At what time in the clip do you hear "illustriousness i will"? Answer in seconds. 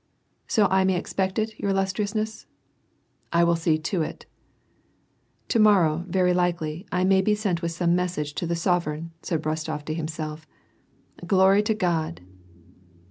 1.69-3.55